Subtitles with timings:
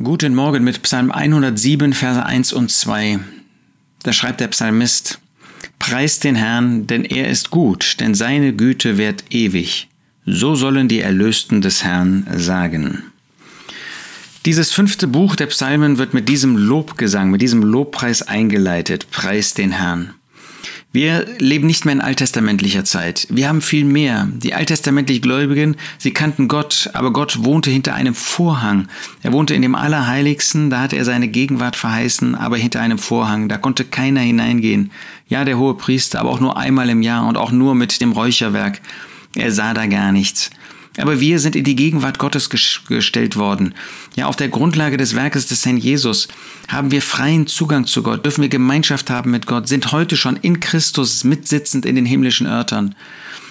[0.00, 3.18] Guten Morgen mit Psalm 107, Verse 1 und 2.
[4.04, 5.18] Da schreibt der Psalmist,
[5.80, 9.88] Preist den Herrn, denn er ist gut, denn seine Güte währt ewig.
[10.24, 13.02] So sollen die Erlösten des Herrn sagen.
[14.46, 19.10] Dieses fünfte Buch der Psalmen wird mit diesem Lobgesang, mit diesem Lobpreis eingeleitet.
[19.10, 20.14] Preist den Herrn.
[20.90, 23.26] Wir leben nicht mehr in alttestamentlicher Zeit.
[23.28, 24.26] Wir haben viel mehr.
[24.32, 28.88] Die alttestamentlich Gläubigen, sie kannten Gott, aber Gott wohnte hinter einem Vorhang.
[29.22, 33.50] Er wohnte in dem Allerheiligsten, da hat er seine Gegenwart verheißen, aber hinter einem Vorhang.
[33.50, 34.90] Da konnte keiner hineingehen.
[35.28, 38.12] Ja, der hohe Priester, aber auch nur einmal im Jahr und auch nur mit dem
[38.12, 38.80] Räucherwerk.
[39.34, 40.50] Er sah da gar nichts.
[40.98, 43.74] Aber wir sind in die Gegenwart Gottes gestellt worden.
[44.16, 46.28] Ja, auf der Grundlage des Werkes des Herrn Jesus
[46.66, 50.36] haben wir freien Zugang zu Gott, dürfen wir Gemeinschaft haben mit Gott, sind heute schon
[50.36, 52.94] in Christus mitsitzend in den himmlischen Örtern.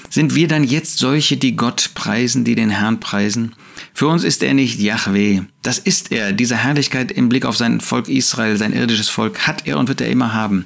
[0.10, 3.54] Sind wir dann jetzt solche, die Gott preisen, die den Herrn preisen?
[3.94, 5.42] Für uns ist er nicht Yahweh.
[5.62, 6.32] Das ist er.
[6.32, 10.02] Diese Herrlichkeit im Blick auf sein Volk Israel, sein irdisches Volk, hat er und wird
[10.02, 10.66] er immer haben.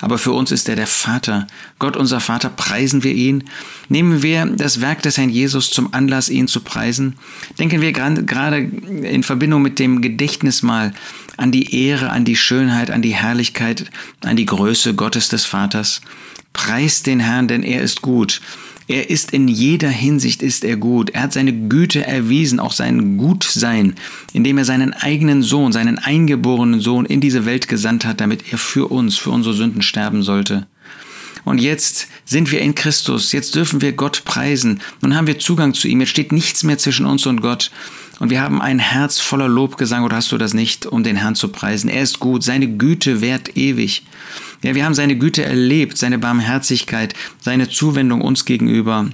[0.00, 1.46] Aber für uns ist er der Vater.
[1.78, 3.44] Gott, unser Vater, preisen wir ihn.
[3.88, 7.14] Nehmen wir das Werk des Herrn Jesus zum Anlass, ihn zu preisen.
[7.58, 10.92] Denken wir gerade in Verbindung mit dem Gedächtnismal
[11.36, 13.90] an die Ehre, an die Schönheit, an die Herrlichkeit,
[14.22, 16.00] an die Größe Gottes des Vaters.
[16.52, 18.40] Preist den Herrn, denn er ist gut.
[18.88, 21.10] Er ist in jeder Hinsicht ist er gut.
[21.10, 23.94] Er hat seine Güte erwiesen, auch sein Gutsein,
[24.32, 28.58] indem er seinen eigenen Sohn, seinen eingeborenen Sohn in diese Welt gesandt hat, damit er
[28.58, 30.66] für uns, für unsere Sünden sterben sollte.
[31.44, 35.74] Und jetzt sind wir in Christus, jetzt dürfen wir Gott preisen, nun haben wir Zugang
[35.74, 37.70] zu ihm, jetzt steht nichts mehr zwischen uns und Gott.
[38.22, 41.34] Und wir haben ein Herz voller Lobgesang, oder hast du das nicht, um den Herrn
[41.34, 41.90] zu preisen?
[41.90, 44.04] Er ist gut, seine Güte währt ewig.
[44.62, 49.08] Ja, wir haben seine Güte erlebt, seine Barmherzigkeit, seine Zuwendung uns gegenüber,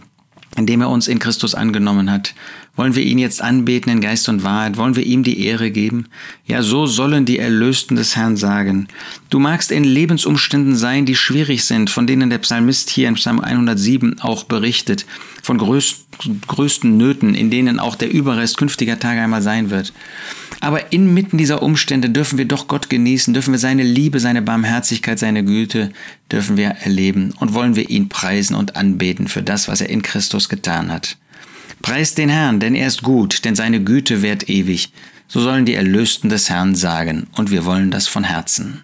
[0.56, 2.34] indem er uns in Christus angenommen hat.
[2.76, 4.76] Wollen wir ihn jetzt anbeten in Geist und Wahrheit?
[4.76, 6.06] Wollen wir ihm die Ehre geben?
[6.46, 8.86] Ja, so sollen die Erlösten des Herrn sagen.
[9.30, 13.40] Du magst in Lebensumständen sein, die schwierig sind, von denen der Psalmist hier in Psalm
[13.40, 15.06] 107 auch berichtet,
[15.42, 19.92] von größten, größten Nöten, in denen auch der Überrest künftiger Tage einmal sein wird.
[20.60, 25.18] Aber inmitten dieser Umstände dürfen wir doch Gott genießen, dürfen wir seine Liebe, seine Barmherzigkeit,
[25.18, 25.90] seine Güte,
[26.32, 30.02] dürfen wir erleben und wollen wir ihn preisen und anbeten für das, was er in
[30.02, 31.16] Christus getan hat.
[31.80, 34.92] Preist den Herrn, denn er ist gut, denn seine Güte währt ewig.
[35.28, 38.82] So sollen die Erlösten des Herrn sagen, und wir wollen das von Herzen.